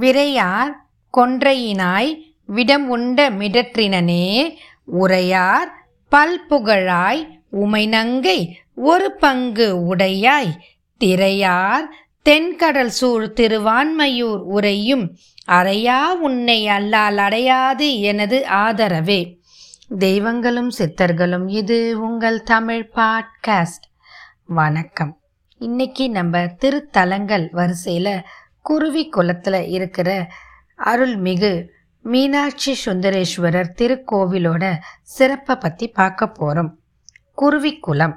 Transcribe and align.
விரையார் 0.00 0.72
கொன்றையினாய் 1.18 2.18
விடம் 2.46 2.88
உண்ட 2.88 3.30
மிடற்றினனே 3.30 4.54
உரையார் 4.84 5.68
பல்புகழாய் 6.10 7.28
உமைநங்கை 7.52 8.50
ஒரு 8.74 9.12
பங்கு 9.12 9.96
உடையாய் 9.96 10.60
திரையார் 11.04 11.84
தென்கடல் 12.22 12.90
சூழ் 12.90 13.32
திருவான்மையூர் 13.36 14.42
உரையும் 14.54 15.16
அறையா 15.48 16.14
உன்னை 16.14 16.68
அல்லால் 16.68 17.18
அடையாது 17.18 18.00
எனது 18.00 18.46
ஆதரவே. 18.48 19.38
தெய்வங்களும் 19.98 20.70
சித்தர்களும் 20.78 21.50
இது 21.50 22.00
உங்கள் 22.00 22.42
தமிழ் 22.42 22.90
பாட்காஸ்ட். 22.94 23.84
வணக்கம். 24.46 25.18
இன்னைக்கு 25.58 26.10
நம்ம 26.10 26.38
திருத்தலங்கள் 26.38 27.48
வரிசையில் 27.50 28.22
குருவி 28.64 29.08
குளத்தில் 29.08 29.68
இருக்கிற 29.68 30.28
அருள்மிகு 30.84 31.68
மீனாட்சி 32.04 32.72
சுந்தரேஸ்வரர் 32.84 33.74
திருக்கோவிலோட 33.78 34.64
சிறப்பை 35.02 35.56
பற்றி 35.56 35.88
பார்க்க 35.88 36.28
போகிறோம் 36.28 36.70
குருவிக்குளம் 37.38 38.14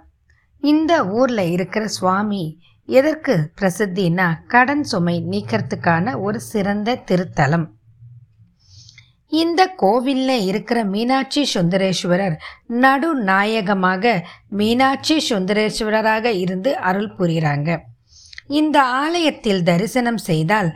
இந்த 0.64 1.06
ஊரில் 1.08 1.52
இருக்கிற 1.52 1.88
சுவாமி 1.88 2.60
எதற்கு 2.86 3.50
பிரசித்தினா 3.62 4.28
கடன் 4.48 4.84
சுமை 4.84 5.24
நீக்கிறதுக்கான 5.30 6.22
ஒரு 6.22 6.40
சிறந்த 6.40 6.96
திருத்தலம். 7.06 7.66
இந்த 9.28 9.62
கோவிலில் 9.76 10.46
இருக்கிற 10.46 10.84
மீனாட்சி 10.84 11.44
சுந்தரேஸ்வரர் 11.54 12.36
நடுநாயகமாக 12.68 14.24
மீனாட்சி 14.50 15.18
சுந்தரேஸ்வரராக 15.30 16.26
இருந்து 16.26 16.78
அருள் 16.78 17.14
புரிகிறாங்க 17.18 17.80
இந்த 18.50 18.84
ஆலயத்தில் 18.84 19.64
தரிசனம் 19.64 20.22
செய்தால் 20.30 20.70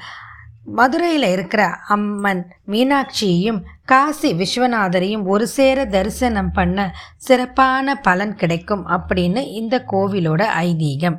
மதுரையில் 0.77 1.27
இருக்கிற 1.31 1.63
அம்மன் 1.88 2.41
மீனாட்சியையும் 2.71 3.59
காசி 3.85 4.29
விஸ்வநாதரையும் 4.34 5.23
ஒரு 5.23 5.48
சேர 5.48 5.85
தரிசனம் 5.85 6.51
பண்ண 6.51 6.93
சிறப்பான 7.18 7.95
பலன் 7.95 8.35
கிடைக்கும் 8.35 8.84
அப்படின்னு 8.87 9.41
இந்த 9.51 9.85
கோவிலோட 9.93 10.41
ஐதீகம். 10.68 11.18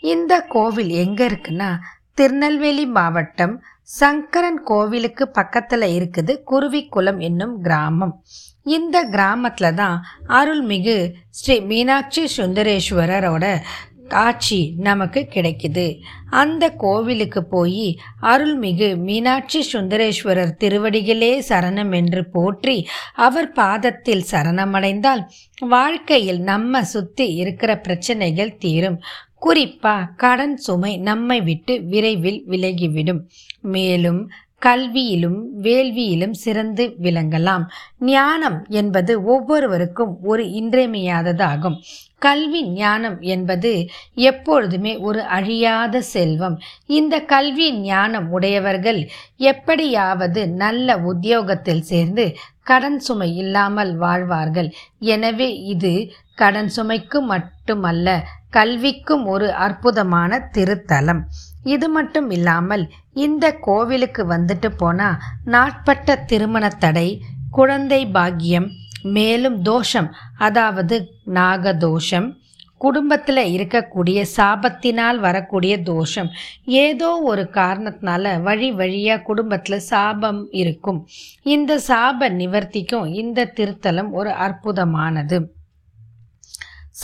இந்த 0.00 0.32
கோவில் 0.54 0.92
எங்கே 1.04 1.26
இருக்குன்னா 1.26 1.70
திருநெல்வேலி 2.14 2.86
மாவட்டம் 2.86 3.54
சங்கரன் 3.82 4.62
கோவிலுக்கு 4.62 5.24
பக்கத்தில் 5.28 5.88
இருக்குது 5.98 6.32
குருவிக்குளம் 6.50 7.18
என்னும் 7.18 7.62
கிராமம். 7.62 8.14
இந்த 8.62 8.96
கிராமத்தில் 9.04 9.74
தான் 9.74 9.96
அருள்மிகு 10.28 10.96
ஸ்ரீ 11.30 11.60
மீனாட்சி 11.60 12.22
சுந்தரேஸ்வரரோட 12.36 13.44
காட்சி 14.08 14.74
நமக்கு 14.78 15.20
கிடைக்குது. 15.34 15.86
அந்த 16.30 16.64
கோவிலுக்கு 16.70 17.44
போய் 17.44 17.86
அருள்மிகு 18.22 18.88
மீனாட்சி 18.96 19.60
சுந்தரேஸ்வரர் 19.72 20.56
திருவடிகளே 20.60 21.32
சரணம் 21.48 21.94
என்று 21.94 22.22
போற்றி 22.30 22.76
அவர் 23.14 23.52
பாதத்தில் 23.52 24.24
சரணமடைந்தால் 24.30 25.22
வாழ்க்கையில் 25.58 26.40
நம்ம 26.40 26.84
சுற்றி 26.84 27.28
இருக்கிற 27.34 27.78
பிரச்சனைகள் 27.78 28.56
தீரும். 28.56 28.98
குறிப்பா 29.46 29.96
கடன் 30.16 30.56
சுமை 30.56 30.92
நம்மை 30.98 31.40
விட்டு 31.40 31.74
விரைவில் 31.82 32.40
விலகிவிடும். 32.48 33.20
மேலும் 33.60 34.20
கல்வியிலும் 34.62 35.38
வேள்வியிலும் 35.62 36.34
சிறந்து 36.44 36.84
விளங்கலாம். 37.02 37.64
ஞானம் 37.98 38.66
என்பது 38.68 39.12
ஒவ்வொருவருக்கும் 39.24 40.12
ஒரு 40.22 40.44
இன்றியமையாததாகும். 40.60 41.76
கல்வி 42.18 42.60
ஞானம் 42.68 43.20
என்பது 43.20 43.72
எப்பொழுதுமே 44.14 44.92
ஒரு 44.98 45.22
அழியாத 45.22 46.00
செல்வம். 46.00 46.56
இந்த 46.86 47.14
கல்வி 47.20 47.68
ஞானம் 47.72 48.28
உடையவர்கள் 48.30 49.00
எப்படியாவது 49.36 50.48
நல்ல 50.48 50.96
உத்தியோகத்தில் 50.96 51.84
சேர்ந்து 51.92 52.26
கடன் 52.62 52.98
சுமை 52.98 53.36
இல்லாமல் 53.36 53.96
வாழ்வார்கள். 53.96 54.70
எனவே 54.98 55.50
இது 55.74 55.92
கடன் 56.34 56.70
சுமைக்கு 56.76 57.20
மட்டுமல்ல 57.32 58.08
கல்விக்கும் 58.50 59.24
ஒரு 59.24 59.52
அற்புதமான 59.52 60.38
திருத்தலம். 60.54 61.22
இது 61.74 61.86
மட்டும் 61.88 62.28
இல்லாமல் 62.30 62.84
இந்த 63.26 63.44
கோவிலுக்கு 63.60 64.22
வந்துட்டு 64.34 64.70
போனால் 64.76 65.20
நாட்பட்ட 65.44 66.16
திருமண 66.30 66.64
தடை 66.78 67.08
குழந்தை 67.50 68.00
பாக்கியம் 68.16 68.68
மேலும் 69.16 69.58
தோஷம் 69.62 70.08
அதாவது 70.38 70.96
நாகதோஷம் 71.34 72.28
குடும்பத்தில் 72.78 73.42
இருக்கக்கூடிய 73.52 74.18
சாபத்தினால் 74.36 75.18
வரக்கூடிய 75.18 75.74
தோஷம் 75.82 76.28
ஏதோ 76.80 77.10
ஒரு 77.30 77.44
காரணத்தினால 77.54 78.34
வழி 78.42 78.68
வழியாக 78.70 79.24
குடும்பத்தில் 79.28 79.86
சாபம் 79.90 80.40
இருக்கும். 80.52 81.00
இந்த 81.54 81.78
சாப 81.88 82.28
நிவர்த்திக்கும் 82.40 83.06
இந்த 83.22 83.48
திருத்தலம் 83.58 84.10
ஒரு 84.12 84.32
அற்புதமானது. 84.46 85.38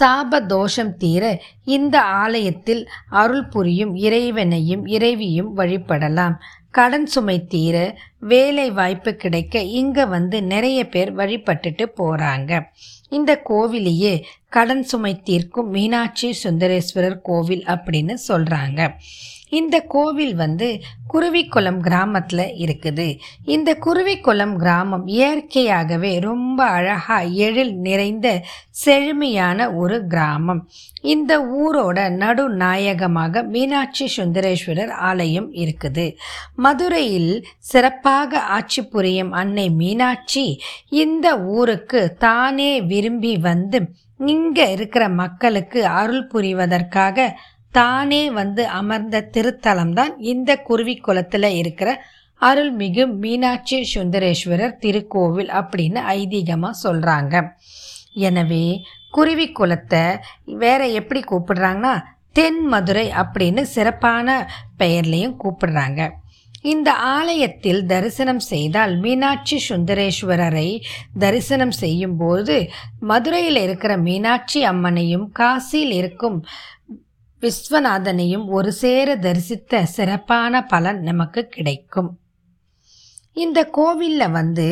சாப 0.01 0.47
தோஷம் 0.47 0.97
தீர 0.97 1.43
இந்த 1.65 2.03
ஆலயத்தில் 2.03 2.89
அருள் 3.11 3.49
புரியும் 3.49 3.95
இறைவனையும் 3.95 4.87
இறைவியும் 4.87 5.57
வழிபடலாம். 5.57 6.37
கடன் 6.75 7.07
சுமை 7.07 7.37
தீர 7.47 7.77
வேலை 8.31 8.67
வாய்ப்பு 8.71 9.11
கிடைக்க 9.15 9.63
இங்கே 9.81 10.05
வந்து 10.07 10.37
நிறைய 10.43 10.79
பேர் 10.89 11.11
வழிபட்டுட்டு 11.17 11.85
போகிறாங்க 11.99 12.61
இந்த 13.09 13.33
கோவிலையே 13.49 14.15
கடன் 14.49 14.83
சுமை 14.83 15.13
தீர்க்கும் 15.23 15.71
மீனாட்சி 15.71 16.31
சுந்தரேஸ்வரர் 16.45 17.21
கோவில் 17.23 17.65
அப்படின்னு 17.75 18.17
சொல்கிறாங்க 18.29 18.81
இந்த 19.51 19.77
கோவில் 19.95 20.35
வந்து 20.35 20.67
குருவிக்குளம் 21.13 21.81
கிராமத்தில் 21.81 22.45
இருக்குது. 22.65 23.07
இந்த 23.45 23.71
குருவிக்குளம் 23.85 24.55
கிராமம் 24.57 25.05
இயற்கையாகவே 25.07 26.13
ரொம்ப 26.21 26.59
அழகாக 26.77 27.25
எழில் 27.47 27.75
நிறைந்த 27.77 28.29
செழுமையான 28.85 29.69
ஒரு 29.73 29.99
கிராமம். 30.07 30.63
இந்த 31.15 31.33
ஊரோட 31.63 31.99
நடுநாயகமாக 32.23 33.43
மீனாட்சி 33.43 34.07
சுந்தரேஸ்வரர் 34.17 34.93
ஆலயம் 35.11 35.51
இருக்குது. 35.65 36.07
மதுரையில் 36.63 37.33
சிறப்பாக 37.63 38.41
ஆட்சி 38.49 38.83
புரியும் 38.85 39.33
அன்னை 39.33 39.67
மீனாட்சி 39.73 40.45
இந்த 40.95 41.27
ஊருக்கு 41.55 42.01
தானே 42.19 42.71
விரும்பி 42.83 43.33
வந்து 43.41 43.81
இங்கே 44.27 44.67
இருக்கிற 44.73 45.05
மக்களுக்கு 45.15 45.81
அருள் 45.93 46.27
புரிவதற்காக 46.27 47.27
தானே 47.75 48.23
வந்து 48.31 48.63
அமர்ந்த 48.79 49.27
திருத்தலம் 49.31 49.93
தான் 49.93 50.13
இந்த 50.25 50.51
குருவிக்குளத்தில் 50.63 51.51
இருக்கிற 51.53 51.91
அருள்மிகு 52.43 53.05
மீனாட்சி 53.23 53.79
சுந்தரேஸ்வரர் 53.95 54.79
திருக்கோவில் 54.79 55.51
அப்படின்னு 55.61 56.01
ஐதீகமாக 56.15 56.81
சொல்கிறாங்க 56.83 57.35
எனவே 58.21 58.65
குருவிக்குளத்தை 59.13 60.05
வேற 60.57 60.81
எப்படி 60.93 61.21
கூப்பிடுறாங்கன்னா 61.23 61.95
தென் 62.33 62.61
மதுரை 62.67 63.07
அப்படின்னு 63.23 63.63
சிறப்பான 63.75 64.27
பெயர்லையும் 64.79 65.39
கூப்பிடுறாங்க. 65.39 66.03
இந்த 66.65 66.93
ஆலயத்தில் 66.93 67.87
தரிசனம் 67.87 68.39
செய்தால் 68.39 68.97
மீனாட்சி 68.97 69.57
சுந்தரேஸ்வரரை 69.69 70.81
தரிசனம் 71.19 71.71
செய்யும்போது 71.71 72.57
மதுரையில் 73.01 73.57
இருக்கிற 73.57 73.97
மீனாட்சி 73.97 74.65
அம்மனையும் 74.65 75.27
காசியில் 75.33 75.91
இருக்கும் 75.91 76.45
விஸ்வநாதனையும் 77.43 78.47
ஒரு 78.47 78.73
சேர 78.73 79.17
தரிசித்த 79.17 79.83
சிறப்பான 79.85 80.63
பலன் 80.67 81.01
நமக்கு 81.03 81.49
கிடைக்கும். 81.49 82.22
இந்த 83.37 83.59
கோவிலில் 83.77 84.31
வந்து 84.31 84.67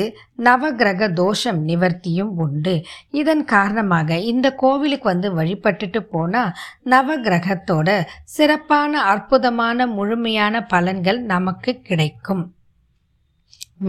நவகிரக 0.44 1.08
தோஷம் 1.12 1.60
நிவர்த்தியும் 1.68 2.32
உண்டு. 2.44 2.74
இதன் 3.10 3.44
காரணமாக 3.54 4.18
இந்த 4.32 4.46
கோவிலுக்கு 4.62 5.08
வந்து 5.08 5.28
வழிபட்டுட்டு 5.34 6.00
போனால் 6.14 6.54
நவகிரகத்தோட 6.92 7.88
சிறப்பான 8.36 9.02
அற்புதமான 9.12 9.86
முழுமையான 9.96 10.64
பலன்கள் 10.72 11.20
நமக்கு 11.34 11.72
கிடைக்கும். 11.90 12.44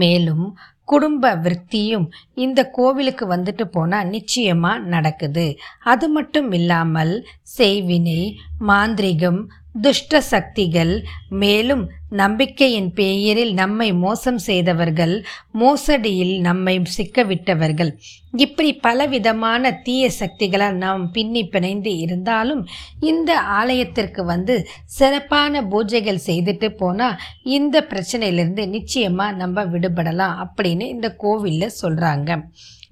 மேலும் 0.02 0.46
குடும்ப 0.84 1.26
விருத்தியும் 1.34 2.06
இந்த 2.34 2.60
கோவிலுக்கு 2.70 3.24
வந்துட்டு 3.26 3.64
போனால் 3.70 4.08
நிச்சயமாக 4.08 4.84
நடக்குது. 4.94 5.46
அது 5.92 6.06
மட்டும் 6.08 6.50
இல்லாமல் 6.52 7.14
செய்வினை 7.58 8.20
மாந்திரிகம் 8.68 9.40
துஷ்ட 9.74 10.20
சக்திகள் 10.20 10.92
மேலும் 11.28 11.84
நம்பிக்கையின் 12.10 12.88
பெயரில் 12.94 13.52
நம்மை 13.54 13.92
மோசம் 13.92 14.38
செய்தவர்கள் 14.38 15.14
மோசடியில் 15.52 16.34
நம்மை 16.40 16.74
சிக்கவிட்டவர்கள். 16.96 17.92
இப்படி 18.36 18.70
பலவிதமான 18.76 19.72
தீய 19.82 20.10
சக்திகளால் 20.20 20.76
நாம் 20.76 21.10
பின்னி 21.10 21.44
பிணைந்து 21.44 21.98
இருந்தாலும் 21.98 22.62
இந்த 23.00 23.40
ஆலயத்திற்கு 23.40 24.24
வந்து 24.24 24.56
சிறப்பான 24.84 25.62
பூஜைகள் 25.62 26.24
செய்துட்டு 26.26 26.70
போனால் 26.74 27.18
இந்த 27.42 27.86
பிரச்சனையிலிருந்து 27.90 28.66
நிச்சயமாக 28.68 29.32
நம்ம 29.32 29.64
விடுபடலாம் 29.64 30.36
அப்படின்னு 30.44 30.86
இந்த 30.88 31.10
கோவிலில் 31.16 31.78
சொல்கிறாங்க 31.82 32.30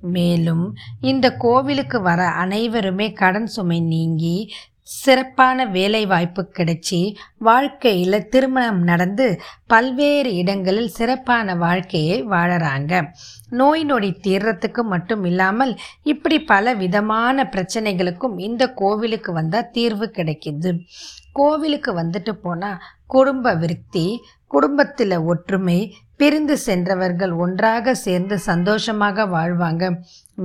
மேலும் 0.02 0.74
இந்த 1.00 1.26
கோவிலுக்கு 1.36 2.00
வர 2.00 2.20
அனைவருமே 2.26 3.12
கடன் 3.12 3.46
சுமை 3.46 3.80
நீங்கி 3.80 4.36
சிறப்பான 4.90 5.66
வேலை 5.66 6.00
வாய்ப்பு 6.06 6.42
கிடைச்சி 6.58 6.98
வாழ்க்கையில் 7.38 8.26
திருமணம் 8.28 8.80
நடந்து 8.82 9.26
பல்வேறு 9.66 10.30
இடங்களில் 10.34 10.88
சிறப்பான 10.88 11.54
வாழ்க்கையை 11.54 12.16
வாழறாங்க. 12.24 12.92
நோய் 13.50 13.84
நொடி 13.84 14.10
தீர்றதுக்கு 14.26 14.82
மட்டும் 14.92 15.24
இல்லாமல் 15.24 15.72
இப்படி 16.02 16.38
பல 16.52 16.74
விதமான 16.74 17.48
பிரச்சனைகளுக்கும் 17.54 18.36
இந்த 18.38 18.66
கோவிலுக்கு 18.82 19.32
வந்தால் 19.32 19.70
தீர்வு 19.70 20.08
கிடைக்குது. 20.18 20.72
கோவிலுக்கு 21.32 21.90
வந்துட்டு 22.02 22.32
போனால் 22.42 22.82
குடும்ப 23.06 23.54
விருத்தி 23.54 24.06
குடும்பத்தில் 24.46 25.16
ஒற்றுமை 25.32 25.94
பிரிந்து 26.16 26.58
சென்றவர்கள் 26.58 27.32
ஒன்றாக 27.32 27.94
சேர்ந்து 27.94 28.36
சந்தோஷமாக 28.38 29.24
வாழ்வாங்க. 29.26 29.84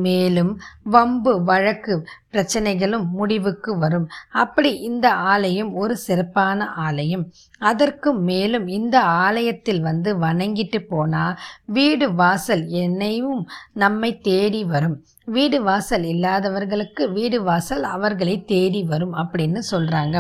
மேலும் 0.06 0.51
வம்பு 0.83 1.33
வழக்கு 1.44 1.95
பிரச்சனைகளும் 2.33 3.06
முடிவுக்கு 3.18 3.71
வரும். 3.77 4.07
அப்படி 4.44 4.71
இந்த 4.89 5.07
ஆலயம் 5.13 5.71
ஒரு 5.74 5.95
சிறப்பான 5.97 6.68
ஆலயம். 6.86 7.25
அதற்கு 7.71 8.09
மேலும் 8.30 8.68
இந்த 8.77 8.95
ஆலயத்தில் 9.01 9.81
வந்து 9.81 10.12
வணங்கிட்டு 10.19 10.80
போனால் 10.89 11.38
வீடு 11.65 12.07
வாசல் 12.13 12.68
என்னையும் 12.83 13.42
நம்மை 13.74 14.12
தேடி 14.30 14.63
வரும். 14.74 14.97
வீடு 15.25 15.57
வாசல் 15.63 16.03
இல்லாதவர்களுக்கு 16.03 17.03
வீடு 17.12 17.38
வாசல் 17.44 17.86
அவர்களை 17.94 18.36
தேடி 18.45 18.81
வரும் 18.83 19.15
அப்படின்னு 19.21 19.59
சொல்கிறாங்க 19.71 20.18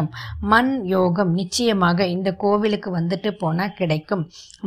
மண் 0.51 0.71
யோகம் 0.83 1.33
நிச்சயமாக 1.33 2.07
இந்த 2.15 2.29
கோவிலுக்கு 2.43 2.89
வந்துட்டு 2.97 3.31
போனால் 3.37 3.75
கிடைக்கும். 3.79 4.23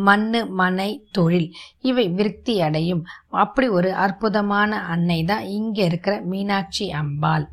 மண் 0.09 0.29
மனை 0.61 0.91
தொழில் 1.11 1.49
இவை 1.81 2.07
விருத்தி 2.09 2.55
அடையும். 2.61 3.03
அப்படி 3.45 3.69
ஒரு 3.79 3.91
அற்புதமான 4.05 4.71
அன்னை 4.99 5.21
தான் 5.25 5.45
இங்கே 5.59 5.85
இருக்கிற 5.91 6.15
மீனாட்சி 6.33 6.87
அம்பாள். 7.01 7.47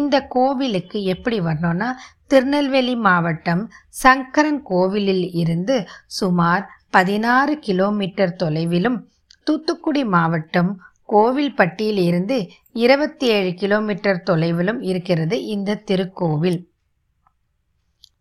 இந்த 0.00 0.16
கோவிலுக்கு 0.34 0.98
எப்படி 1.14 1.40
வரணும்னா 1.40 1.88
திருநெல்வேலி 2.32 2.94
மாவட்டம் 3.06 3.62
சங்கரன் 4.02 4.62
கோவிலில் 4.70 5.26
இருந்து 5.42 5.76
சுமார் 6.18 6.64
பதினாறு 6.90 7.54
கிலோமீட்டர் 7.66 8.38
தொலைவிலும் 8.42 8.98
தூத்துக்குடி 9.46 10.02
மாவட்டம் 10.16 10.72
கோவில்பட்டியில் 11.12 12.00
இருந்து 12.08 12.36
இருபத்தி 12.82 13.26
ஏழு 13.36 13.50
கிலோமீட்டர் 13.62 14.22
தொலைவிலும் 14.28 14.80
இருக்கிறது 14.90 15.36
இந்த 15.54 15.80
திருக்கோவில். 15.88 16.58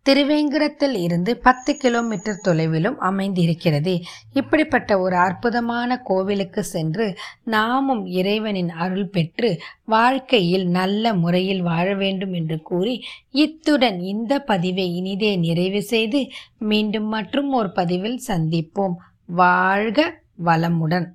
திருவேங்கடத்தில் 0.10 0.96
இருந்து 1.02 1.38
பத்து 1.38 1.78
கிலோமீட்டர் 1.78 2.42
தொலைவிலும் 2.48 2.96
அமைந்திருக்கிறது. 3.10 4.02
இப்படிப்பட்ட 4.34 5.00
ஒரு 5.00 5.16
அற்புதமான 5.16 5.98
கோவிலுக்கு 5.98 6.64
சென்று 6.64 7.06
நாமும் 7.44 8.06
இறைவனின் 8.06 8.70
அருள் 8.70 9.08
பெற்று 9.08 9.52
வாழ்க்கையில் 9.86 10.68
நல்ல 10.68 11.14
முறையில் 11.14 11.62
வாழ 11.62 11.94
வேண்டும் 11.94 12.34
என்று 12.34 12.62
கூறி 12.62 13.04
இத்துடன் 13.32 14.00
இந்த 14.00 14.40
பதிவை 14.40 14.96
இனிதே 14.96 15.36
நிறைவு 15.36 15.82
செய்து 15.84 16.28
மீண்டும் 16.60 17.08
மற்றும் 17.08 17.52
ஒரு 17.52 17.72
பதிவில் 17.72 18.22
சந்திப்போம். 18.28 18.96
வாழ்க 19.26 20.00
வளமுடன். 20.46 21.08